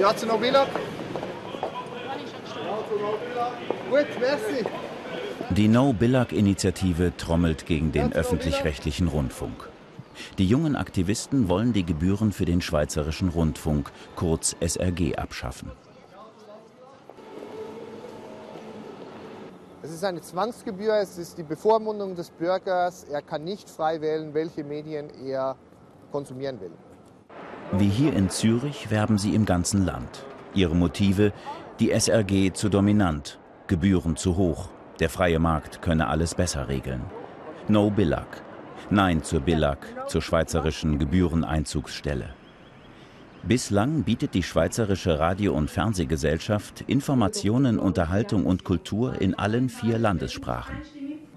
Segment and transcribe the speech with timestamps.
[0.00, 0.66] Ja, zu Nobila.
[3.90, 4.64] Gut, merci.
[5.50, 9.68] Die No-Billag-Initiative trommelt gegen den öffentlich-rechtlichen Rundfunk.
[10.38, 15.70] Die jungen Aktivisten wollen die Gebühren für den Schweizerischen Rundfunk, kurz SRG, abschaffen.
[19.82, 23.04] Es ist eine Zwangsgebühr, es ist die Bevormundung des Bürgers.
[23.04, 25.56] Er kann nicht frei wählen, welche Medien er
[26.10, 26.72] konsumieren will.
[27.72, 30.24] Wie hier in Zürich werben sie im ganzen Land.
[30.54, 31.32] Ihre Motive,
[31.78, 33.38] die SRG zu dominant,
[33.68, 37.02] Gebühren zu hoch, der freie Markt könne alles besser regeln.
[37.68, 38.42] No Billag.
[38.90, 42.30] Nein zur Billag, zur schweizerischen Gebühreneinzugsstelle.
[43.44, 50.76] Bislang bietet die Schweizerische Radio- und Fernsehgesellschaft Informationen, Unterhaltung und Kultur in allen vier Landessprachen.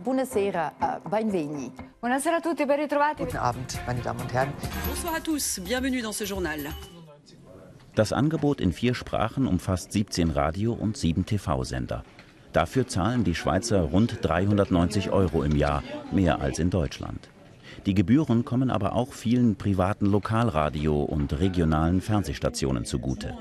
[0.04, 1.72] Buonasera, uh, benveni.
[2.02, 3.24] Buonasera a tutti, ben ritrovati.
[3.24, 4.52] Guten Abend, meine Damen und Herren.
[4.86, 6.60] Bonsoir à tous, bienvenue dans ce journal.
[7.96, 12.04] Das Angebot in vier Sprachen umfasst 17 Radio- und 7 TV-Sender.
[12.52, 17.30] Dafür zahlen die Schweizer rund 390 Euro im Jahr, mehr als in Deutschland.
[17.86, 23.38] Die Gebühren kommen aber auch vielen privaten Lokalradio- und regionalen Fernsehstationen zugute.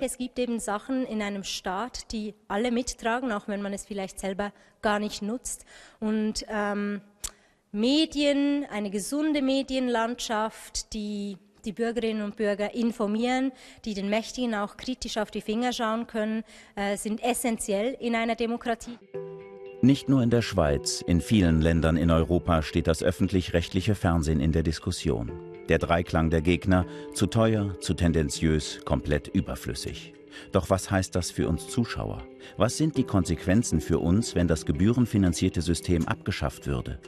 [0.00, 4.20] Es gibt eben Sachen in einem Staat, die alle mittragen, auch wenn man es vielleicht
[4.20, 5.64] selber gar nicht nutzt.
[5.98, 7.00] Und ähm,
[7.72, 13.52] Medien, eine gesunde Medienlandschaft, die die Bürgerinnen und Bürger informieren,
[13.84, 16.44] die den Mächtigen auch kritisch auf die Finger schauen können,
[16.76, 18.96] äh, sind essentiell in einer Demokratie.
[19.82, 24.52] Nicht nur in der Schweiz, in vielen Ländern in Europa steht das öffentlich-rechtliche Fernsehen in
[24.52, 25.30] der Diskussion.
[25.68, 30.14] Der Dreiklang der Gegner, zu teuer, zu tendenziös, komplett überflüssig.
[30.50, 32.22] Doch was heißt das für uns Zuschauer?
[32.56, 36.98] Was sind die Konsequenzen für uns, wenn das gebührenfinanzierte System abgeschafft würde?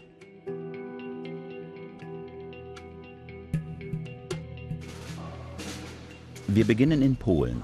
[6.48, 7.62] Wir beginnen in Polen.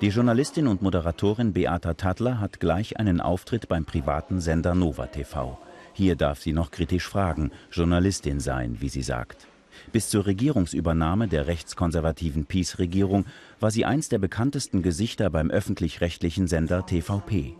[0.00, 5.58] Die Journalistin und Moderatorin Beata Tadler hat gleich einen Auftritt beim privaten Sender Nova TV.
[5.92, 9.48] Hier darf sie noch kritisch fragen, Journalistin sein, wie sie sagt.
[9.92, 13.26] Bis zur Regierungsübernahme der rechtskonservativen PiS-Regierung
[13.60, 17.54] war sie eins der bekanntesten Gesichter beim öffentlich-rechtlichen Sender TVP.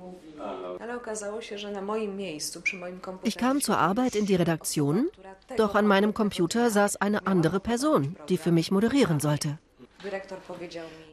[3.23, 5.09] Ich kam zur Arbeit in die Redaktion,
[5.57, 9.59] doch an meinem Computer saß eine andere Person, die für mich moderieren sollte.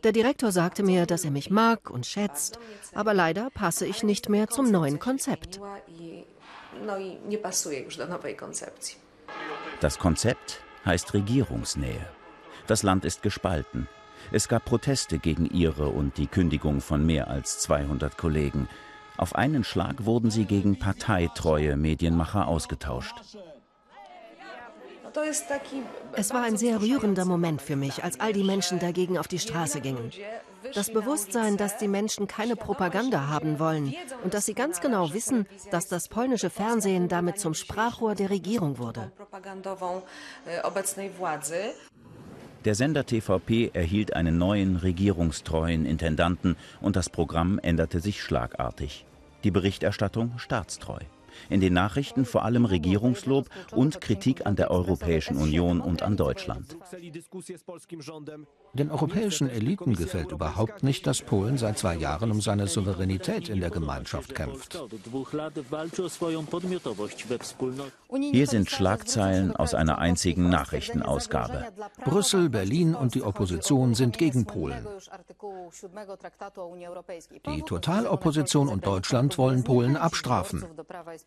[0.03, 2.59] Der Direktor sagte mir, dass er mich mag und schätzt,
[2.93, 5.61] aber leider passe ich nicht mehr zum neuen Konzept.
[9.79, 12.05] Das Konzept heißt Regierungsnähe.
[12.67, 13.87] Das Land ist gespalten.
[14.31, 18.67] Es gab Proteste gegen ihre und die Kündigung von mehr als 200 Kollegen.
[19.17, 23.15] Auf einen Schlag wurden sie gegen parteitreue Medienmacher ausgetauscht.
[26.13, 29.39] Es war ein sehr rührender Moment für mich, als all die Menschen dagegen auf die
[29.39, 30.11] Straße gingen.
[30.73, 35.47] Das Bewusstsein, dass die Menschen keine Propaganda haben wollen und dass sie ganz genau wissen,
[35.71, 39.11] dass das polnische Fernsehen damit zum Sprachrohr der Regierung wurde.
[42.63, 49.05] Der Sender TVP erhielt einen neuen regierungstreuen Intendanten und das Programm änderte sich schlagartig.
[49.43, 50.99] Die Berichterstattung staatstreu.
[51.49, 56.77] In den Nachrichten vor allem Regierungslob und Kritik an der Europäischen Union und an Deutschland.
[58.73, 63.59] Den europäischen Eliten gefällt überhaupt nicht, dass Polen seit zwei Jahren um seine Souveränität in
[63.59, 64.81] der Gemeinschaft kämpft.
[68.31, 71.65] Hier sind Schlagzeilen aus einer einzigen Nachrichtenausgabe.
[72.05, 74.87] Brüssel, Berlin und die Opposition sind gegen Polen.
[77.47, 80.65] Die Totalopposition und Deutschland wollen Polen abstrafen.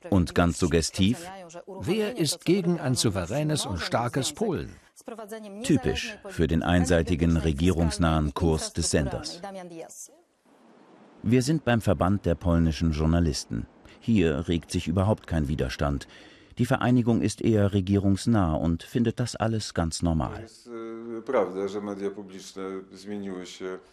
[0.08, 1.18] Und ganz suggestiv,
[1.66, 4.74] wer ist gegen ein souveränes und starkes Polen?
[5.64, 9.42] Typisch für den einseitigen regierungsnahen Kurs des Senders.
[11.22, 13.66] Wir sind beim Verband der polnischen Journalisten.
[14.00, 16.06] Hier regt sich überhaupt kein Widerstand.
[16.58, 20.46] Die Vereinigung ist eher regierungsnah und findet das alles ganz normal.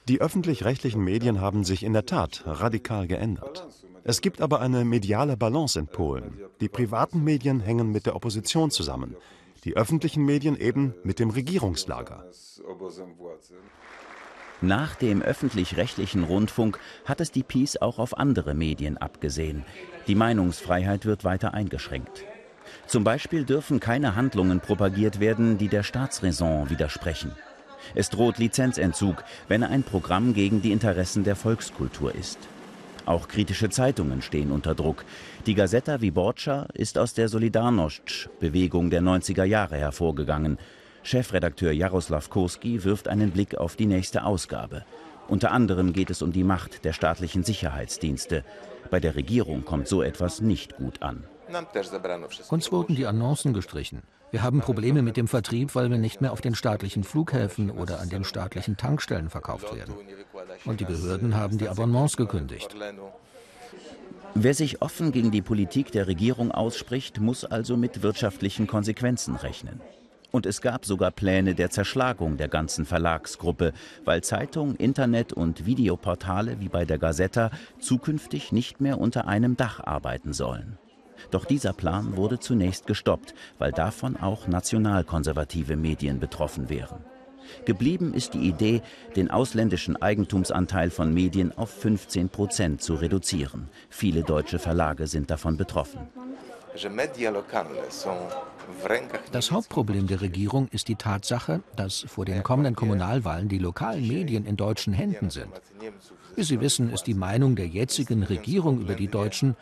[0.07, 3.67] Die öffentlich-rechtlichen Medien haben sich in der Tat radikal geändert.
[4.03, 6.39] Es gibt aber eine mediale Balance in Polen.
[6.59, 9.15] Die privaten Medien hängen mit der Opposition zusammen,
[9.63, 12.25] die öffentlichen Medien eben mit dem Regierungslager.
[14.61, 19.65] Nach dem öffentlich-rechtlichen Rundfunk hat es die PiS auch auf andere Medien abgesehen.
[20.07, 22.25] Die Meinungsfreiheit wird weiter eingeschränkt.
[22.85, 27.31] Zum Beispiel dürfen keine Handlungen propagiert werden, die der Staatsräson widersprechen.
[27.95, 32.37] Es droht Lizenzentzug, wenn ein Programm gegen die Interessen der Volkskultur ist.
[33.05, 35.05] Auch kritische Zeitungen stehen unter Druck.
[35.45, 40.57] Die Gazeta Wyborcza ist aus der Solidarność-Bewegung der 90er Jahre hervorgegangen.
[41.03, 44.85] Chefredakteur Jaroslaw Kurski wirft einen Blick auf die nächste Ausgabe.
[45.27, 48.43] Unter anderem geht es um die Macht der staatlichen Sicherheitsdienste.
[48.89, 51.23] Bei der Regierung kommt so etwas nicht gut an.
[52.49, 54.03] Uns wurden die Annoncen gestrichen.
[54.31, 57.99] Wir haben Probleme mit dem Vertrieb, weil wir nicht mehr auf den staatlichen Flughäfen oder
[57.99, 59.93] an den staatlichen Tankstellen verkauft werden.
[60.65, 62.75] Und die Behörden haben die Abonnements gekündigt.
[64.33, 69.81] Wer sich offen gegen die Politik der Regierung ausspricht, muss also mit wirtschaftlichen Konsequenzen rechnen.
[70.31, 73.73] Und es gab sogar Pläne der Zerschlagung der ganzen Verlagsgruppe,
[74.05, 79.81] weil Zeitung, Internet und Videoportale wie bei der Gazetta zukünftig nicht mehr unter einem Dach
[79.81, 80.77] arbeiten sollen.
[81.29, 87.05] Doch dieser Plan wurde zunächst gestoppt, weil davon auch nationalkonservative Medien betroffen wären.
[87.65, 88.81] Geblieben ist die Idee,
[89.15, 93.69] den ausländischen Eigentumsanteil von Medien auf 15 Prozent zu reduzieren.
[93.89, 95.99] Viele deutsche Verlage sind davon betroffen.
[99.31, 104.45] Das Hauptproblem der Regierung ist die Tatsache, dass vor den kommenden Kommunalwahlen die lokalen Medien
[104.45, 105.49] in deutschen Händen sind.
[106.35, 109.57] Wie Sie wissen, ist die Meinung der jetzigen Regierung über die Deutschen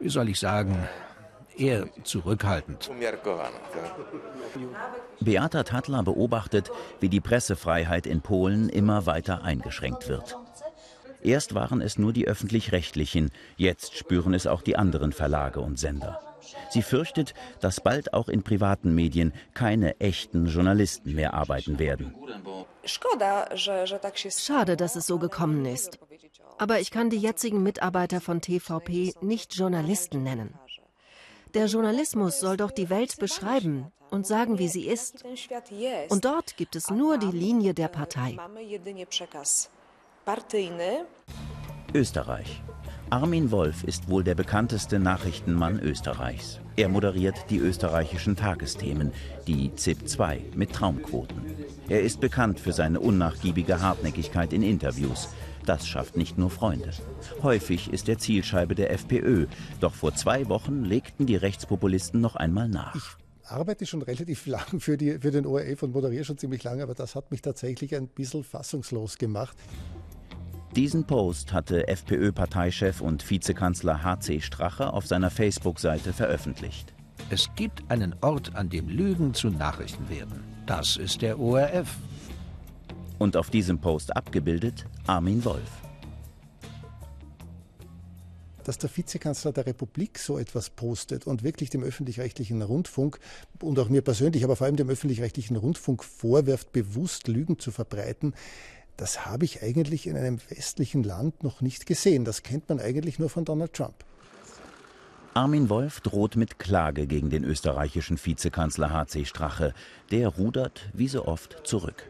[0.00, 0.76] wie soll ich sagen,
[1.56, 2.90] eher zurückhaltend.
[5.20, 10.36] Beata Tadler beobachtet, wie die Pressefreiheit in Polen immer weiter eingeschränkt wird.
[11.20, 16.20] Erst waren es nur die öffentlich-rechtlichen, jetzt spüren es auch die anderen Verlage und Sender.
[16.70, 22.14] Sie fürchtet, dass bald auch in privaten Medien keine echten Journalisten mehr arbeiten werden.
[24.44, 25.98] Schade, dass es so gekommen ist.
[26.58, 30.54] Aber ich kann die jetzigen Mitarbeiter von TVP nicht Journalisten nennen.
[31.54, 35.24] Der Journalismus soll doch die Welt beschreiben und sagen, wie sie ist.
[36.08, 38.36] Und dort gibt es nur die Linie der Partei.
[41.94, 42.62] Österreich.
[43.10, 46.60] Armin Wolf ist wohl der bekannteste Nachrichtenmann Österreichs.
[46.76, 49.12] Er moderiert die österreichischen Tagesthemen,
[49.46, 51.40] die ZIP 2 mit Traumquoten.
[51.88, 55.30] Er ist bekannt für seine unnachgiebige Hartnäckigkeit in Interviews.
[55.64, 56.90] Das schafft nicht nur Freunde.
[57.42, 59.46] Häufig ist er Zielscheibe der FPÖ.
[59.80, 62.94] Doch vor zwei Wochen legten die Rechtspopulisten noch einmal nach.
[62.94, 66.82] Ich arbeite schon relativ lang für, die, für den ORF und moderiere schon ziemlich lange,
[66.82, 69.56] aber das hat mich tatsächlich ein bisschen fassungslos gemacht.
[70.76, 76.92] Diesen Post hatte FPÖ-Parteichef und Vizekanzler HC Strache auf seiner Facebook-Seite veröffentlicht.
[77.30, 80.44] Es gibt einen Ort, an dem Lügen zu Nachrichten werden.
[80.66, 81.96] Das ist der ORF.
[83.18, 85.70] Und auf diesem Post abgebildet Armin Wolf.
[88.62, 93.18] Dass der Vizekanzler der Republik so etwas postet und wirklich dem öffentlich-rechtlichen Rundfunk
[93.62, 98.34] und auch mir persönlich, aber vor allem dem öffentlich-rechtlichen Rundfunk vorwirft, bewusst Lügen zu verbreiten,
[98.98, 102.24] das habe ich eigentlich in einem westlichen Land noch nicht gesehen.
[102.24, 103.94] Das kennt man eigentlich nur von Donald Trump.
[105.34, 109.72] Armin Wolf droht mit Klage gegen den österreichischen Vizekanzler HC Strache.
[110.10, 112.04] Der rudert wie so oft zurück.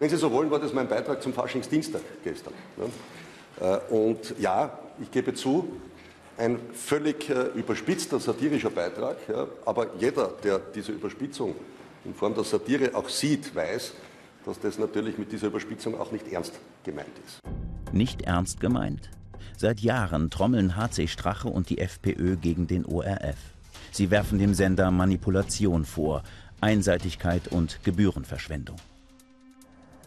[0.00, 2.54] Wenn Sie so wollen, war das mein Beitrag zum Faschingsdienstag gestern.
[3.60, 5.68] Äh, und ja, ich gebe zu,
[6.36, 9.18] ein völlig äh, überspitzter satirischer Beitrag,
[9.64, 11.54] aber jeder, der diese Überspitzung
[12.04, 13.92] in Form der Satire auch sieht, weiß,
[14.44, 17.40] dass das natürlich mit dieser Überspitzung auch nicht ernst gemeint ist.
[17.92, 19.10] Nicht ernst gemeint?
[19.56, 23.36] Seit Jahren trommeln HC Strache und die FPÖ gegen den ORF.
[23.92, 26.22] Sie werfen dem Sender Manipulation vor,
[26.60, 28.76] Einseitigkeit und Gebührenverschwendung.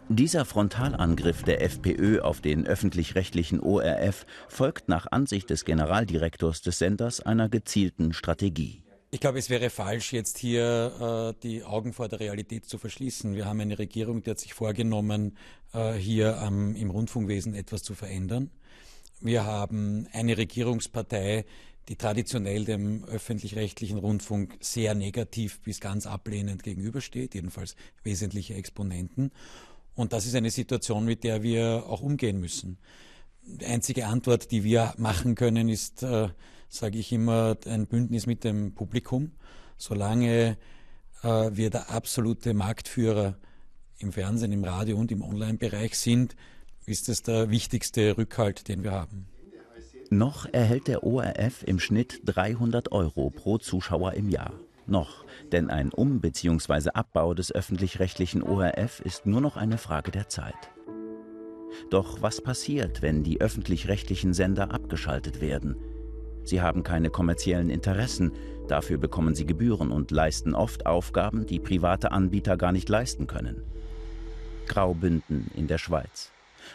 [0.07, 7.21] Dieser Frontalangriff der FPÖ auf den öffentlich-rechtlichen ORF folgt nach Ansicht des Generaldirektors des Senders
[7.21, 8.84] einer gezielten Strategie.
[9.11, 13.35] Ich glaube, es wäre falsch, jetzt hier äh, die Augen vor der Realität zu verschließen.
[13.35, 15.37] Wir haben eine Regierung, die hat sich vorgenommen,
[15.73, 18.49] äh, hier ähm, im Rundfunkwesen etwas zu verändern.
[19.21, 21.45] Wir haben eine Regierungspartei,
[21.87, 29.31] die traditionell dem öffentlich-rechtlichen Rundfunk sehr negativ bis ganz ablehnend gegenübersteht, jedenfalls wesentliche Exponenten.
[29.93, 32.77] Und das ist eine Situation, mit der wir auch umgehen müssen.
[33.43, 36.29] Die einzige Antwort, die wir machen können, ist, äh,
[36.75, 39.31] sage ich immer, ein Bündnis mit dem Publikum.
[39.77, 40.57] Solange
[41.23, 43.35] äh, wir der absolute Marktführer
[43.99, 46.35] im Fernsehen, im Radio und im Online-Bereich sind,
[46.85, 49.27] ist es der wichtigste Rückhalt, den wir haben.
[50.11, 54.53] Noch erhält der ORF im Schnitt 300 Euro pro Zuschauer im Jahr.
[54.85, 56.91] Noch, denn ein Um- bzw.
[56.93, 60.53] Abbau des öffentlich-rechtlichen ORF ist nur noch eine Frage der Zeit.
[61.89, 65.75] Doch was passiert, wenn die öffentlich-rechtlichen Sender abgeschaltet werden?
[66.45, 68.31] Sie haben keine kommerziellen Interessen,
[68.67, 73.63] dafür bekommen sie Gebühren und leisten oft Aufgaben, die private Anbieter gar nicht leisten können.
[74.67, 76.31] Graubünden in der Schweiz.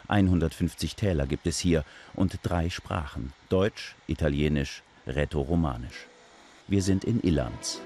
[0.09, 1.85] 150 Täler gibt es hier
[2.15, 6.07] und drei Sprachen: Deutsch, Italienisch, Rätoromanisch.
[6.69, 7.81] Wir sind in Illanz.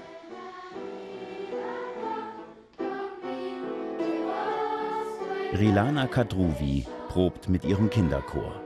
[5.53, 8.64] Rilana Kadruvi probt mit ihrem Kinderchor.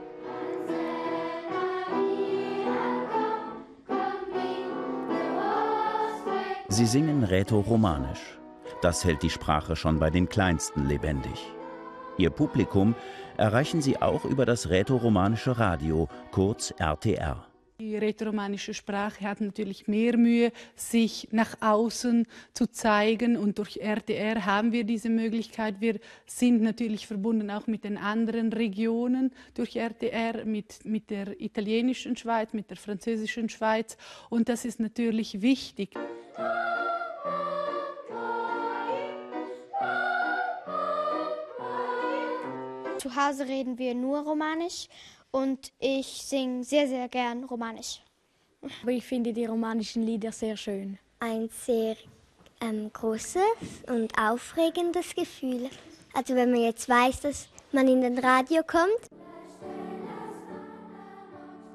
[6.72, 8.38] Sie singen Rätoromanisch.
[8.80, 11.50] Das hält die Sprache schon bei den Kleinsten lebendig.
[12.16, 12.94] Ihr Publikum
[13.36, 17.44] erreichen sie auch über das rätoromanische Radio, kurz RTR.
[17.80, 24.46] Die rätoromanische Sprache hat natürlich mehr Mühe, sich nach außen zu zeigen und durch RTR
[24.46, 25.80] haben wir diese Möglichkeit.
[25.80, 32.16] Wir sind natürlich verbunden auch mit den anderen Regionen durch RTR, mit, mit der italienischen
[32.16, 33.96] Schweiz, mit der französischen Schweiz
[34.28, 35.96] und das ist natürlich wichtig.
[42.98, 44.86] Zu Hause reden wir nur Romanisch
[45.30, 48.02] und ich singe sehr, sehr gern Romanisch.
[48.82, 50.98] Aber ich finde die romanischen Lieder sehr schön.
[51.18, 51.96] Ein sehr
[52.60, 53.42] ähm, großes
[53.88, 55.70] und aufregendes Gefühl.
[56.12, 59.19] Also wenn man jetzt weiß, dass man in den Radio kommt.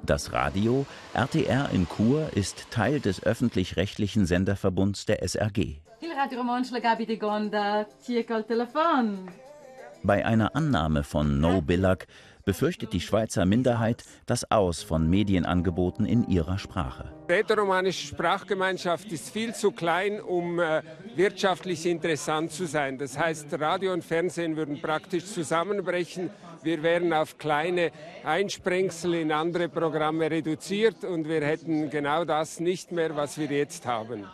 [0.06, 5.80] Das Radio RTR in Chur ist Teil des öffentlich-rechtlichen Senderverbunds der SRG.
[10.04, 12.06] Bei einer Annahme von No Billag
[12.46, 17.12] befürchtet die Schweizer Minderheit das Aus von Medienangeboten in ihrer Sprache.
[17.28, 20.82] Die rätoromanische Sprachgemeinschaft ist viel zu klein, um äh,
[21.16, 22.96] wirtschaftlich interessant zu sein.
[22.96, 26.30] Das heißt, Radio und Fernsehen würden praktisch zusammenbrechen.
[26.62, 27.90] Wir wären auf kleine
[28.24, 33.86] Einsprengsel in andere Programme reduziert und wir hätten genau das nicht mehr, was wir jetzt
[33.86, 34.24] haben.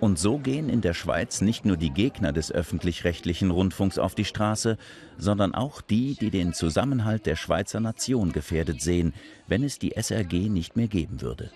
[0.00, 4.24] Und so gehen in der Schweiz nicht nur die Gegner des öffentlich-rechtlichen Rundfunks auf die
[4.24, 4.78] Straße,
[5.18, 9.12] sondern auch die, die den Zusammenhalt der Schweizer Nation gefährdet sehen,
[9.46, 11.50] wenn es die SRG nicht mehr geben würde.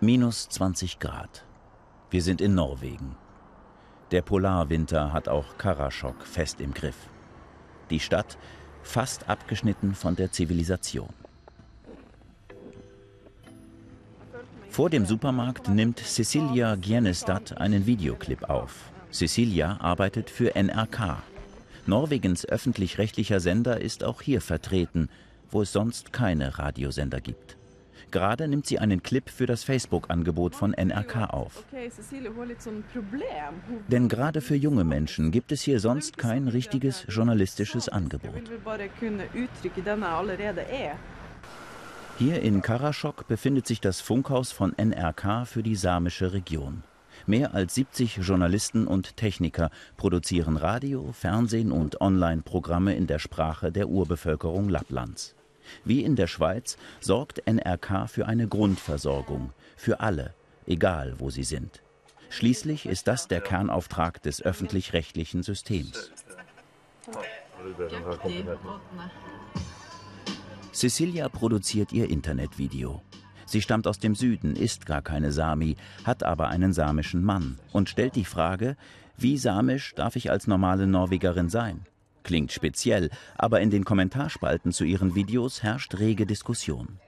[0.00, 1.46] Minus 20 Grad.
[2.10, 3.16] Wir sind in Norwegen.
[4.10, 7.08] Der Polarwinter hat auch Karasjok fest im Griff.
[7.88, 8.36] Die Stadt
[8.82, 11.23] fast abgeschnitten von der Zivilisation.
[14.74, 18.90] Vor dem Supermarkt nimmt Cecilia Gienestad einen Videoclip auf.
[19.12, 21.22] Cecilia arbeitet für NRK.
[21.86, 25.10] Norwegens öffentlich-rechtlicher Sender ist auch hier vertreten,
[25.52, 27.56] wo es sonst keine Radiosender gibt.
[28.10, 31.64] Gerade nimmt sie einen Clip für das Facebook-Angebot von NRK auf.
[33.86, 38.50] Denn gerade für junge Menschen gibt es hier sonst kein richtiges journalistisches Angebot.
[42.16, 46.84] Hier in Karasjok befindet sich das Funkhaus von NRK für die samische Region.
[47.26, 53.88] Mehr als 70 Journalisten und Techniker produzieren Radio, Fernsehen und Online-Programme in der Sprache der
[53.88, 55.34] Urbevölkerung Lapplands.
[55.84, 60.34] Wie in der Schweiz sorgt NRK für eine Grundversorgung, für alle,
[60.66, 61.82] egal wo sie sind.
[62.30, 66.12] Schließlich ist das der Kernauftrag des öffentlich-rechtlichen Systems.
[70.74, 73.00] Cecilia produziert ihr Internetvideo.
[73.46, 77.88] Sie stammt aus dem Süden, ist gar keine Sami, hat aber einen samischen Mann und
[77.88, 78.76] stellt die Frage,
[79.16, 81.86] wie samisch darf ich als normale Norwegerin sein?
[82.24, 86.98] Klingt speziell, aber in den Kommentarspalten zu ihren Videos herrscht rege Diskussion.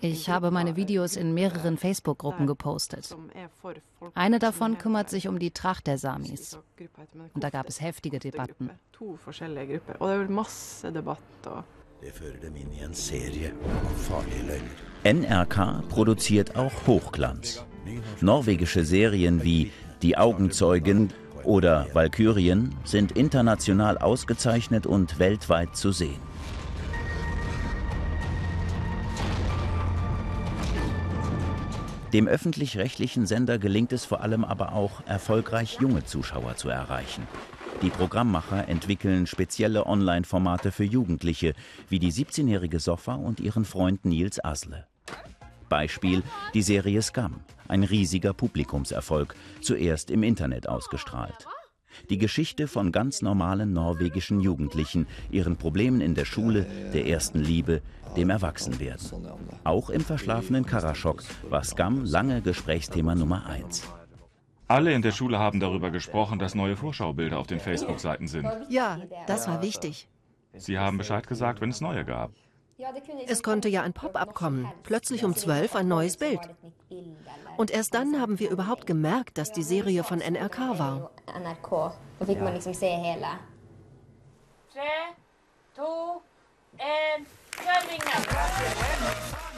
[0.00, 3.16] Ich habe meine Videos in mehreren Facebook-Gruppen gepostet.
[4.14, 6.58] Eine davon kümmert sich um die Tracht der Samis.
[7.34, 8.70] Und da gab es heftige Debatten.
[15.04, 17.64] NRK produziert auch Hochglanz.
[18.20, 19.72] Norwegische Serien wie
[20.02, 21.12] Die Augenzeugen
[21.44, 26.20] oder Valkyrien sind international ausgezeichnet und weltweit zu sehen.
[32.16, 37.28] Dem öffentlich-rechtlichen Sender gelingt es vor allem aber auch, erfolgreich junge Zuschauer zu erreichen.
[37.82, 41.52] Die Programmmacher entwickeln spezielle Online-Formate für Jugendliche,
[41.90, 44.86] wie die 17-jährige Sofa und ihren Freund Nils Asle.
[45.68, 46.22] Beispiel
[46.54, 51.46] die Serie Scum, ein riesiger Publikumserfolg, zuerst im Internet ausgestrahlt.
[52.10, 57.82] Die Geschichte von ganz normalen norwegischen Jugendlichen, ihren Problemen in der Schule, der ersten Liebe,
[58.16, 59.26] dem Erwachsenwerden.
[59.64, 63.82] Auch im verschlafenen Karasjok war Scam lange Gesprächsthema Nummer eins.
[64.68, 68.48] Alle in der Schule haben darüber gesprochen, dass neue Vorschaubilder auf den Facebook-Seiten sind.
[68.68, 70.08] Ja, das war wichtig.
[70.54, 72.32] Sie haben Bescheid gesagt, wenn es neue gab.
[73.26, 76.40] Es konnte ja ein Pop-up kommen, plötzlich um 12 ein neues Bild.
[77.56, 81.10] Und erst dann haben wir überhaupt gemerkt, dass die Serie von NRK war.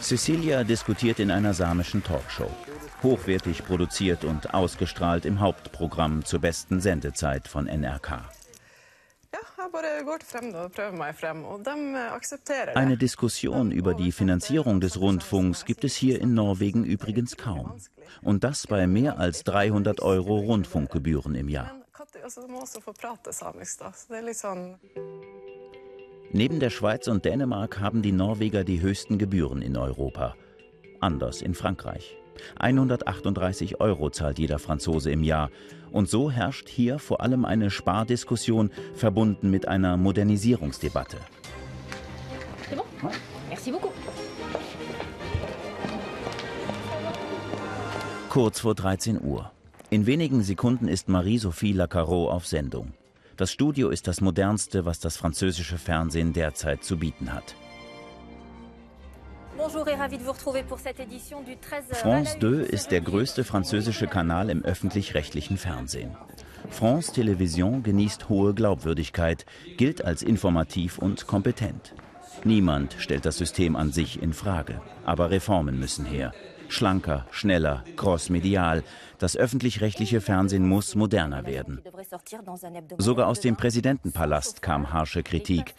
[0.00, 2.50] Cecilia diskutiert in einer samischen Talkshow.
[3.02, 8.37] Hochwertig produziert und ausgestrahlt im Hauptprogramm zur besten Sendezeit von NRK.
[12.74, 17.74] Eine Diskussion über die Finanzierung des Rundfunks gibt es hier in Norwegen übrigens kaum.
[18.22, 21.72] Und das bei mehr als 300 Euro Rundfunkgebühren im Jahr.
[26.30, 30.34] Neben der Schweiz und Dänemark haben die Norweger die höchsten Gebühren in Europa.
[31.00, 32.16] Anders in Frankreich.
[32.58, 35.50] 138 Euro zahlt jeder Franzose im Jahr.
[35.90, 41.18] Und so herrscht hier vor allem eine Spardiskussion verbunden mit einer Modernisierungsdebatte.
[48.28, 49.50] Kurz vor 13 Uhr.
[49.90, 52.92] In wenigen Sekunden ist Marie-Sophie Lacarot auf Sendung.
[53.38, 57.54] Das Studio ist das modernste, was das französische Fernsehen derzeit zu bieten hat.
[61.92, 66.16] France 2 ist der größte französische Kanal im öffentlich-rechtlichen Fernsehen.
[66.70, 69.46] France Television genießt hohe Glaubwürdigkeit,
[69.76, 71.94] gilt als informativ und kompetent.
[72.44, 76.32] Niemand stellt das System an sich in Frage, aber Reformen müssen her.
[76.68, 78.84] Schlanker, schneller, crossmedial.
[79.18, 81.80] Das öffentlich-rechtliche Fernsehen muss moderner werden.
[82.98, 85.74] Sogar aus dem Präsidentenpalast kam harsche Kritik.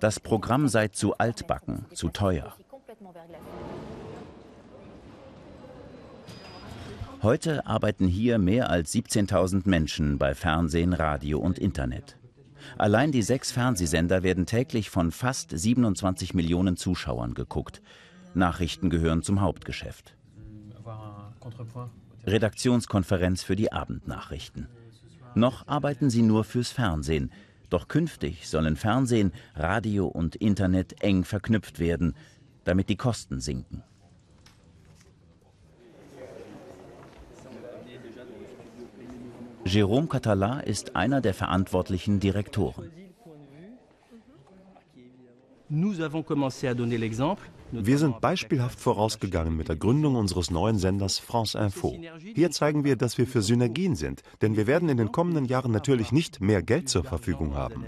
[0.00, 2.54] Das Programm sei zu altbacken, zu teuer.
[7.22, 12.16] Heute arbeiten hier mehr als 17.000 Menschen bei Fernsehen, Radio und Internet.
[12.76, 17.82] Allein die sechs Fernsehsender werden täglich von fast 27 Millionen Zuschauern geguckt.
[18.34, 20.16] Nachrichten gehören zum Hauptgeschäft.
[22.26, 24.68] Redaktionskonferenz für die Abendnachrichten.
[25.34, 27.30] Noch arbeiten sie nur fürs Fernsehen.
[27.70, 32.14] Doch künftig sollen Fernsehen, Radio und Internet eng verknüpft werden,
[32.68, 33.82] damit die Kosten sinken.
[39.64, 42.90] Jérôme Català ist einer der verantwortlichen Direktoren.
[47.70, 51.94] Wir sind beispielhaft vorausgegangen mit der Gründung unseres neuen Senders France Info.
[52.34, 55.72] Hier zeigen wir, dass wir für Synergien sind, denn wir werden in den kommenden Jahren
[55.72, 57.84] natürlich nicht mehr Geld zur Verfügung haben.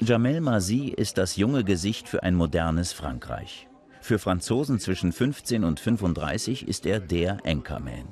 [0.00, 3.68] Jamel Mazi ist das junge Gesicht für ein modernes Frankreich.
[4.00, 8.08] Für Franzosen zwischen 15 und 35 ist er der Anchorman.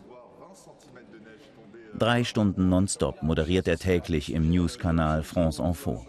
[1.99, 6.07] Drei Stunden nonstop moderiert er täglich im News-Kanal France Info.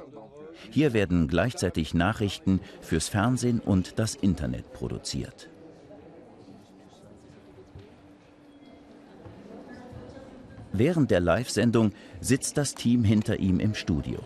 [0.70, 5.50] Hier werden gleichzeitig Nachrichten fürs Fernsehen und das Internet produziert.
[10.72, 14.20] Während der Live-Sendung sitzt das Team hinter ihm im Studio.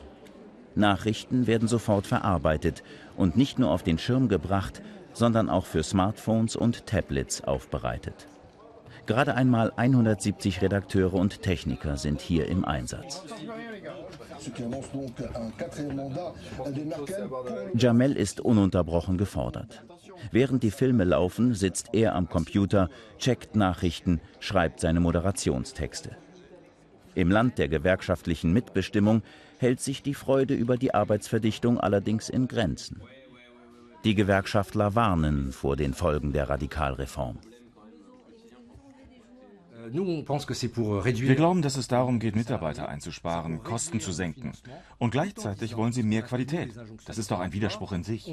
[0.78, 2.84] Nachrichten werden sofort verarbeitet
[3.16, 4.82] und nicht nur auf den Schirm gebracht,
[5.14, 8.28] sondern auch für Smartphones und Tablets aufbereitet.
[9.08, 13.24] Gerade einmal 170 Redakteure und Techniker sind hier im Einsatz.
[17.74, 19.84] Jamel ist ununterbrochen gefordert.
[20.32, 26.18] Während die Filme laufen, sitzt er am Computer, checkt Nachrichten, schreibt seine Moderationstexte.
[27.16, 29.24] Im Land der gewerkschaftlichen Mitbestimmung
[29.58, 33.02] hält sich die Freude über die Arbeitsverdichtung allerdings in Grenzen.
[34.04, 37.40] Die Gewerkschaftler warnen vor den Folgen der Radikalreform.
[39.92, 44.52] Wir glauben, dass es darum geht, Mitarbeiter einzusparen, Kosten zu senken.
[44.98, 46.74] Und gleichzeitig wollen sie mehr Qualität.
[47.06, 48.28] Das ist doch ein Widerspruch in sich.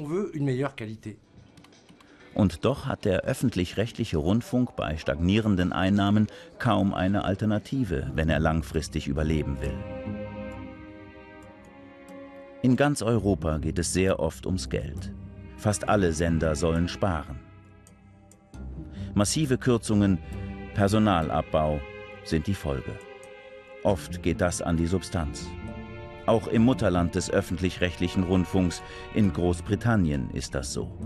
[2.33, 6.27] Und doch hat der öffentlich-rechtliche Rundfunk bei stagnierenden Einnahmen
[6.59, 10.14] kaum eine Alternative, wenn er langfristig überleben will.
[12.65, 15.13] In ganz Europa geht es sehr oft ums Geld.
[15.55, 17.39] Fast alle Sender sollen sparen.
[19.13, 20.17] Massive Kürzungen,
[20.73, 21.79] Personalabbau
[22.23, 22.97] sind die Folge.
[23.83, 25.47] Oft geht das an die Substanz.
[26.25, 28.81] Auch im Mutterland des öffentlich-rechtlichen Rundfunks
[29.13, 30.97] in Großbritannien ist das so.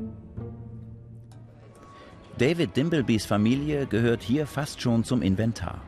[2.38, 5.82] David Dimblebys Familie gehört hier fast schon zum Inventar.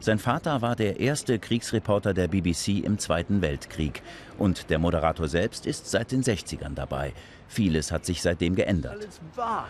[0.00, 4.02] Sein Vater war der erste Kriegsreporter der BBC im Zweiten Weltkrieg
[4.38, 7.12] und der Moderator selbst ist seit den 60ern dabei.
[7.48, 9.08] Vieles hat sich seitdem geändert.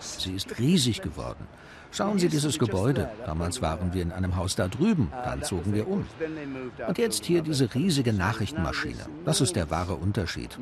[0.00, 1.46] Sie ist riesig geworden.
[1.90, 3.08] Schauen Sie dieses Gebäude.
[3.24, 6.04] Damals waren wir in einem Haus da drüben, dann zogen wir um.
[6.86, 9.06] Und jetzt hier diese riesige Nachrichtenmaschine.
[9.24, 10.58] Das ist der wahre Unterschied.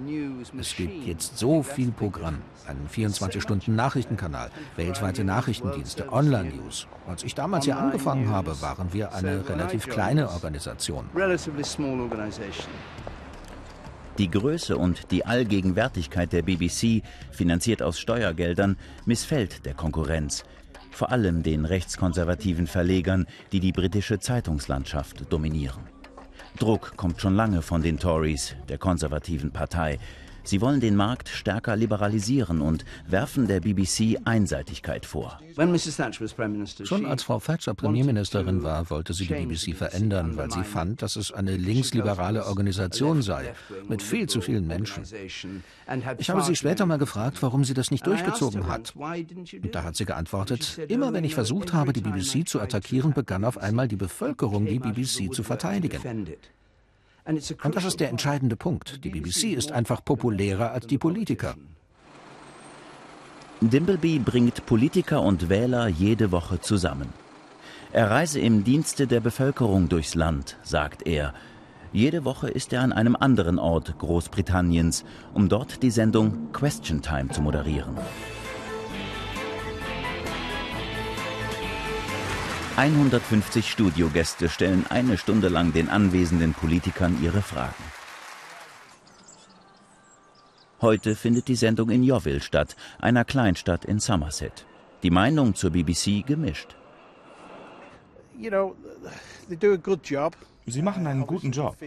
[0.59, 2.39] Es gibt jetzt so viel Programm.
[2.67, 6.87] Einen 24-Stunden-Nachrichtenkanal, weltweite Nachrichtendienste, Online-News.
[7.07, 11.09] Als ich damals hier angefangen habe, waren wir eine relativ kleine Organisation.
[14.19, 20.43] Die Größe und die Allgegenwärtigkeit der BBC, finanziert aus Steuergeldern, missfällt der Konkurrenz,
[20.97, 25.83] vor allem den rechtskonservativen Verlegern, die die britische Zeitungslandschaft dominieren.
[26.59, 29.99] Druck kommt schon lange von den Tories, der konservativen Partei,
[30.47, 35.41] Sie wollen den Markt stärker liberalisieren und werfen der BBC Einseitigkeit vor.
[36.85, 41.17] Schon als Frau Thatcher Premierministerin war, wollte sie die BBC verändern, weil sie fand, dass
[41.17, 43.55] es eine linksliberale Organisation sei,
[43.89, 45.03] mit viel zu vielen Menschen.
[46.19, 48.95] Ich habe sie später mal gefragt, warum sie das nicht durchgezogen hat.
[48.97, 53.45] Und da hat sie geantwortet, immer wenn ich versucht habe, die BBC zu attackieren, begann
[53.45, 56.29] auf einmal die Bevölkerung, die BBC zu verteidigen.
[57.27, 59.05] Und das ist der entscheidende Punkt.
[59.05, 61.55] Die BBC ist einfach populärer als die Politiker.
[63.61, 67.09] Dimbleby bringt Politiker und Wähler jede Woche zusammen.
[67.93, 71.33] Er reise im Dienste der Bevölkerung durchs Land, sagt er.
[71.93, 77.31] Jede Woche ist er an einem anderen Ort Großbritanniens, um dort die Sendung Question Time
[77.31, 77.97] zu moderieren.
[82.77, 87.83] 150 Studiogäste stellen eine Stunde lang den anwesenden Politikern ihre Fragen.
[90.83, 94.67] Heute findet die Sendung in Yeovil statt, einer Kleinstadt in Somerset.
[95.03, 96.77] Die Meinung zur BBC gemischt.
[100.67, 101.79] Sie machen einen guten Job.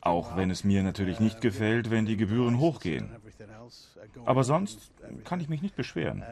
[0.00, 3.08] Auch wenn es mir natürlich nicht gefällt, wenn die Gebühren hochgehen.
[4.24, 4.90] Aber sonst
[5.22, 6.24] kann ich mich nicht beschweren.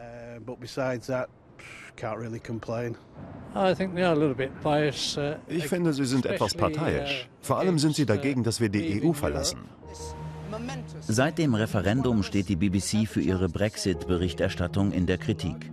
[3.55, 7.27] Uh, ich finde, sie sind etwas parteiisch.
[7.41, 9.59] Vor allem sind sie dagegen, dass wir die EU verlassen.
[11.01, 15.71] Seit dem Referendum steht die BBC für ihre Brexit-Berichterstattung in der Kritik.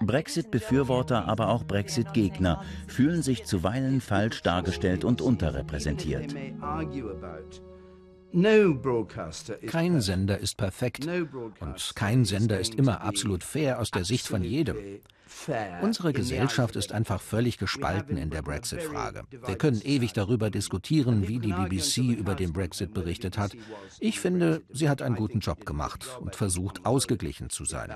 [0.00, 6.34] Brexit-Befürworter, aber auch Brexit-Gegner fühlen sich zuweilen falsch dargestellt und unterrepräsentiert.
[9.66, 14.44] Kein Sender ist perfekt und kein Sender ist immer absolut fair aus der Sicht von
[14.44, 14.76] jedem.
[15.80, 19.22] Unsere Gesellschaft ist einfach völlig gespalten in der Brexit-Frage.
[19.30, 23.56] Wir können ewig darüber diskutieren, wie die BBC über den Brexit berichtet hat.
[24.00, 27.92] Ich finde, sie hat einen guten Job gemacht und versucht, ausgeglichen zu sein.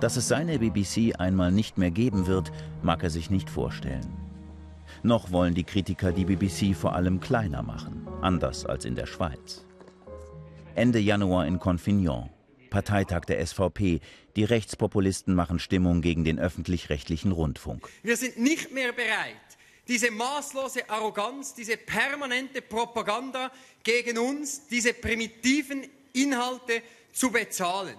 [0.00, 2.52] Dass es seine BBC einmal nicht mehr geben wird,
[2.82, 4.23] mag er sich nicht vorstellen.
[5.04, 9.62] Noch wollen die Kritiker die BBC vor allem kleiner machen, anders als in der Schweiz.
[10.74, 12.30] Ende Januar in Confignon,
[12.70, 14.00] Parteitag der SVP.
[14.34, 17.86] Die Rechtspopulisten machen Stimmung gegen den öffentlich-rechtlichen Rundfunk.
[18.02, 19.36] Wir sind nicht mehr bereit,
[19.88, 26.80] diese maßlose Arroganz, diese permanente Propaganda gegen uns, diese primitiven Inhalte
[27.12, 27.94] zu bezahlen.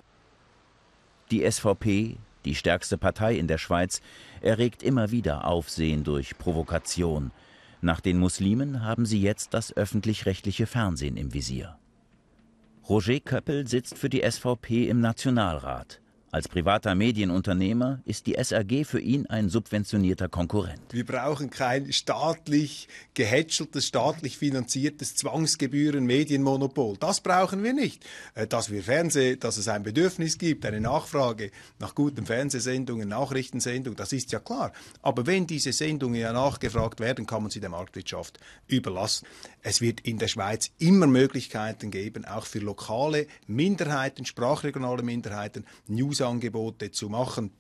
[1.30, 4.02] Die SVP, die stärkste Partei in der Schweiz,
[4.42, 7.32] erregt immer wieder Aufsehen durch Provokation.
[7.82, 11.78] Nach den Muslimen haben sie jetzt das öffentlich-rechtliche Fernsehen im Visier.
[12.88, 16.02] Roger Köppel sitzt für die SVP im Nationalrat.
[16.36, 20.82] Als privater Medienunternehmer ist die SAG für ihn ein subventionierter Konkurrent.
[20.92, 26.98] Wir brauchen kein staatlich gehätscheltes, staatlich finanziertes Zwangsgebühren-Medienmonopol.
[26.98, 28.04] Das brauchen wir nicht.
[28.34, 33.96] Äh, dass wir Fernseh, dass es ein Bedürfnis gibt, eine Nachfrage nach guten Fernsehsendungen, Nachrichtensendungen,
[33.96, 34.74] das ist ja klar.
[35.02, 39.26] Aber wenn diese Sendungen ja nachgefragt werden, kann man sie der Marktwirtschaft überlassen.
[39.62, 46.25] Es wird in der Schweiz immer Möglichkeiten geben, auch für lokale Minderheiten, sprachregionale Minderheiten, News
[46.26, 47.52] Angebote zu machen.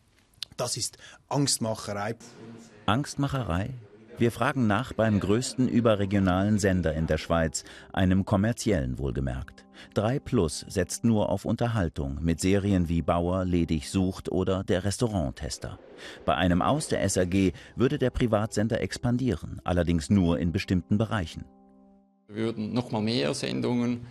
[0.58, 0.98] Das ist
[1.30, 2.16] Angstmacherei.
[2.86, 3.72] Angstmacherei?
[4.18, 9.66] Wir fragen nach beim größten überregionalen Sender in der Schweiz, einem kommerziellen wohlgemerkt.
[9.96, 15.80] 3 Plus setzt nur auf Unterhaltung mit Serien wie Bauer ledig sucht oder der Restauranttester.
[16.24, 21.44] Bei einem Aus der SAG würde der Privatsender expandieren, allerdings nur in bestimmten Bereichen.
[22.28, 24.08] Wir würden noch mal mehr Sendungen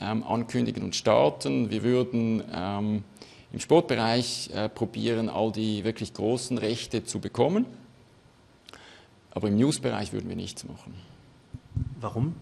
[0.00, 1.70] ähm, ankündigen und starten.
[1.70, 3.04] Wir würden ähm,
[3.54, 7.66] im Sportbereich äh, probieren, all die wirklich großen Rechte zu bekommen.
[9.30, 10.92] Aber im Newsbereich würden wir nichts machen.
[12.00, 12.34] Warum?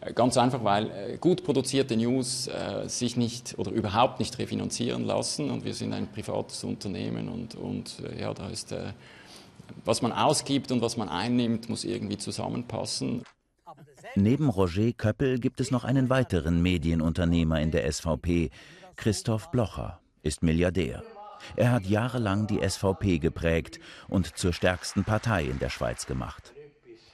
[0.00, 5.04] Äh, ganz einfach, weil äh, gut produzierte News äh, sich nicht oder überhaupt nicht refinanzieren
[5.04, 8.94] lassen und wir sind ein privates Unternehmen und, und ja, da ist, äh,
[9.84, 13.22] was man ausgibt und was man einnimmt, muss irgendwie zusammenpassen.
[14.14, 18.50] Neben Roger Köppel gibt es noch einen weiteren Medienunternehmer in der SVP,
[18.96, 21.02] Christoph Blocher ist Milliardär.
[21.56, 23.78] Er hat jahrelang die SVP geprägt
[24.08, 26.52] und zur stärksten Partei in der Schweiz gemacht.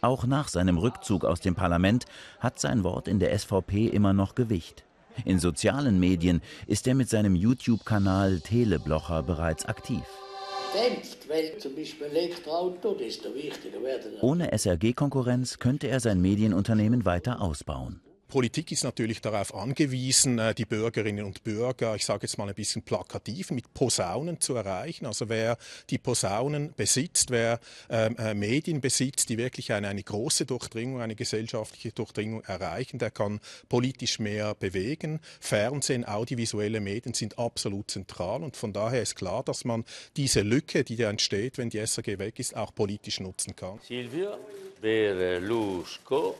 [0.00, 2.04] Auch nach seinem Rückzug aus dem Parlament
[2.38, 4.84] hat sein Wort in der SVP immer noch Gewicht.
[5.24, 10.02] In sozialen Medien ist er mit seinem YouTube-Kanal Teleblocher bereits aktiv.
[14.20, 18.00] Ohne SRG-Konkurrenz könnte er sein Medienunternehmen weiter ausbauen.
[18.34, 22.54] Politik ist natürlich darauf angewiesen, äh, die Bürgerinnen und Bürger, ich sage jetzt mal ein
[22.56, 25.06] bisschen plakativ, mit Posaunen zu erreichen.
[25.06, 25.56] Also wer
[25.88, 31.14] die Posaunen besitzt, wer ähm, äh, Medien besitzt, die wirklich eine, eine große Durchdringung, eine
[31.14, 35.20] gesellschaftliche Durchdringung erreichen, der kann politisch mehr bewegen.
[35.38, 39.84] Fernsehen, audiovisuelle Medien sind absolut zentral und von daher ist klar, dass man
[40.16, 43.78] diese Lücke, die da entsteht, wenn die SRG weg ist, auch politisch nutzen kann.
[43.86, 44.38] Silvio
[44.80, 46.34] Berlusconi.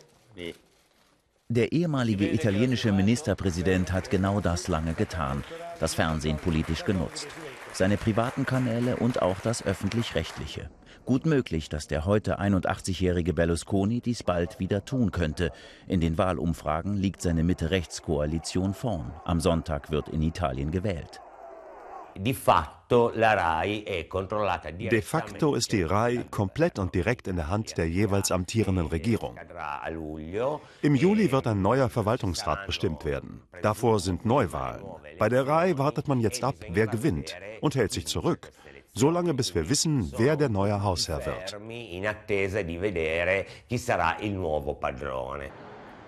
[1.54, 5.44] Der ehemalige italienische Ministerpräsident hat genau das lange getan,
[5.78, 7.28] das Fernsehen politisch genutzt.
[7.72, 10.68] Seine privaten Kanäle und auch das öffentlich-rechtliche.
[11.04, 15.52] Gut möglich, dass der heute 81-jährige Berlusconi dies bald wieder tun könnte.
[15.86, 19.12] In den Wahlumfragen liegt seine Mitte-Rechts-Koalition vorn.
[19.24, 21.20] Am Sonntag wird in Italien gewählt.
[22.16, 22.34] De
[25.02, 29.36] facto ist die RAI komplett und direkt in der Hand der jeweils amtierenden Regierung.
[30.82, 33.42] Im Juli wird ein neuer Verwaltungsrat bestimmt werden.
[33.62, 34.84] Davor sind Neuwahlen.
[35.18, 38.50] Bei der RAI wartet man jetzt ab, wer gewinnt und hält sich zurück.
[38.92, 41.56] Solange bis wir wissen, wer der neue Hausherr wird.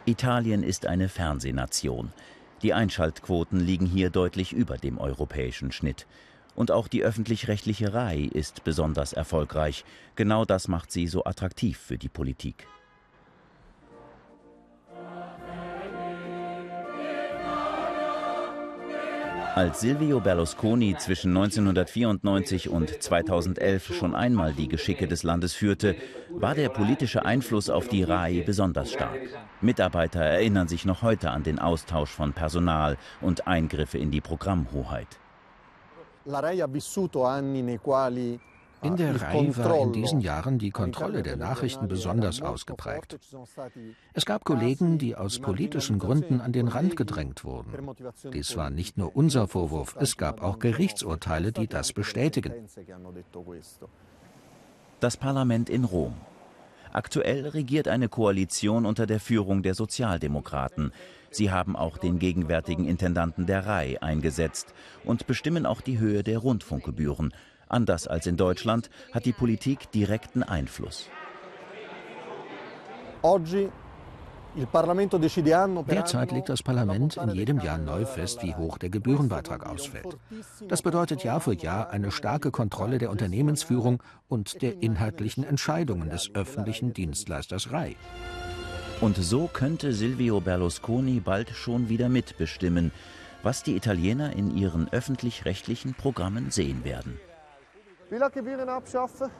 [0.04, 2.12] Italien ist eine Fernsehnation.
[2.62, 6.06] Die Einschaltquoten liegen hier deutlich über dem europäischen Schnitt.
[6.54, 9.84] Und auch die öffentlich-rechtliche RAI ist besonders erfolgreich.
[10.14, 12.66] Genau das macht sie so attraktiv für die Politik.
[19.56, 25.96] Als Silvio Berlusconi zwischen 1994 und 2011 schon einmal die Geschicke des Landes führte,
[26.28, 29.18] war der politische Einfluss auf die RAI besonders stark.
[29.62, 35.08] Mitarbeiter erinnern sich noch heute an den Austausch von Personal und Eingriffe in die Programmhoheit.
[36.26, 38.38] La RAI ha vissuto anni nei quali
[38.82, 43.18] in der Reihe war in diesen Jahren die Kontrolle der Nachrichten besonders ausgeprägt.
[44.12, 47.72] Es gab Kollegen, die aus politischen Gründen an den Rand gedrängt wurden.
[48.32, 52.52] Dies war nicht nur unser Vorwurf, es gab auch Gerichtsurteile, die das bestätigen.
[55.00, 56.14] Das Parlament in Rom.
[56.92, 60.92] Aktuell regiert eine Koalition unter der Führung der Sozialdemokraten.
[61.30, 64.72] Sie haben auch den gegenwärtigen Intendanten der RAI eingesetzt
[65.04, 67.34] und bestimmen auch die Höhe der Rundfunkgebühren,
[67.68, 71.08] Anders als in Deutschland hat die Politik direkten Einfluss.
[75.88, 80.16] Derzeit legt das Parlament in jedem Jahr neu fest, wie hoch der Gebührenbeitrag ausfällt.
[80.68, 86.34] Das bedeutet Jahr für Jahr eine starke Kontrolle der Unternehmensführung und der inhaltlichen Entscheidungen des
[86.34, 87.96] öffentlichen Dienstleisters RAI.
[89.02, 92.92] Und so könnte Silvio Berlusconi bald schon wieder mitbestimmen,
[93.42, 97.20] was die Italiener in ihren öffentlich-rechtlichen Programmen sehen werden.
[98.10, 99.30] Billag-Gebühren abschaffen.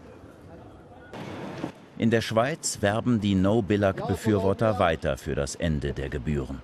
[1.98, 6.62] In der Schweiz werben die No-Billag-Befürworter weiter für das Ende der Gebühren.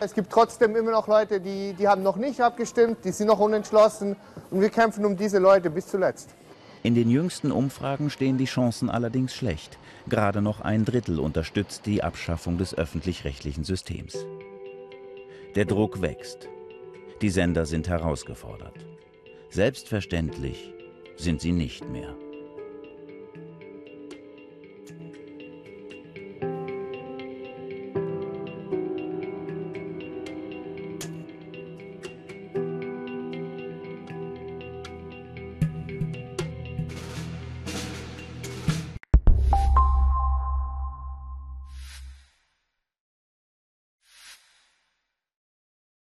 [0.00, 3.38] Es gibt trotzdem immer noch Leute, die, die haben noch nicht abgestimmt, die sind noch
[3.38, 4.16] unentschlossen
[4.50, 6.30] und wir kämpfen um diese Leute bis zuletzt.
[6.82, 9.78] In den jüngsten Umfragen stehen die Chancen allerdings schlecht.
[10.06, 14.26] Gerade noch ein Drittel unterstützt die Abschaffung des öffentlich-rechtlichen Systems.
[15.54, 16.48] Der Druck wächst.
[17.22, 18.84] Die Sender sind herausgefordert.
[19.48, 20.73] Selbstverständlich
[21.16, 22.16] sind sie nicht mehr.